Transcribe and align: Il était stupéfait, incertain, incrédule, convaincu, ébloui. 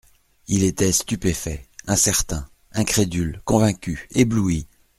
Il 0.47 0.63
était 0.63 0.91
stupéfait, 0.93 1.63
incertain, 1.85 2.49
incrédule, 2.73 3.39
convaincu, 3.45 4.07
ébloui. 4.15 4.65